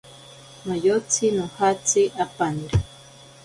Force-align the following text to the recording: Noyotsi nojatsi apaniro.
Noyotsi 0.65 1.25
nojatsi 1.35 2.01
apaniro. 2.23 2.77